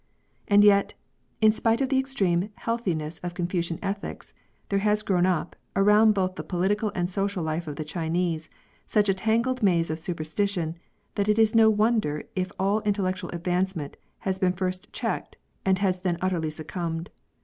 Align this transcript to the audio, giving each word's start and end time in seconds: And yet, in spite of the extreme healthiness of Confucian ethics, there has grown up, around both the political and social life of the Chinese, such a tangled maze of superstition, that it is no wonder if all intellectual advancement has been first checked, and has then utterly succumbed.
And 0.47 0.63
yet, 0.63 0.95
in 1.41 1.51
spite 1.51 1.79
of 1.79 1.89
the 1.89 1.99
extreme 1.99 2.49
healthiness 2.55 3.19
of 3.19 3.35
Confucian 3.35 3.77
ethics, 3.83 4.33
there 4.69 4.79
has 4.79 5.03
grown 5.03 5.27
up, 5.27 5.55
around 5.75 6.13
both 6.15 6.33
the 6.37 6.43
political 6.43 6.91
and 6.95 7.07
social 7.07 7.43
life 7.43 7.67
of 7.67 7.75
the 7.75 7.83
Chinese, 7.85 8.49
such 8.87 9.09
a 9.09 9.13
tangled 9.13 9.61
maze 9.61 9.91
of 9.91 9.99
superstition, 9.99 10.75
that 11.13 11.29
it 11.29 11.37
is 11.37 11.53
no 11.53 11.69
wonder 11.69 12.23
if 12.35 12.51
all 12.57 12.81
intellectual 12.81 13.29
advancement 13.29 13.95
has 14.21 14.39
been 14.39 14.53
first 14.53 14.91
checked, 14.91 15.37
and 15.63 15.77
has 15.77 15.99
then 15.99 16.17
utterly 16.19 16.49
succumbed. 16.49 17.11